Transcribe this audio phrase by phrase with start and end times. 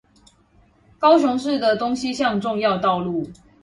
[0.97, 3.29] 高雄市的東西向重要道路